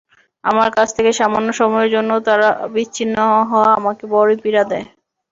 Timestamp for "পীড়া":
4.43-4.63